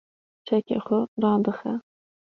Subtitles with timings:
[0.45, 1.71] çekê xwe radixe